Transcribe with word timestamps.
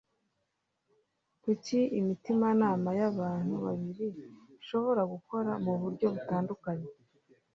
kuki 1.43 1.77
imitimanama 1.99 2.89
y 2.99 3.03
abantu 3.11 3.53
babiri 3.65 4.07
ishobora 4.61 5.01
gukora 5.13 5.51
mu 5.63 5.73
buryo 5.81 6.05
butandukanye 6.13 6.89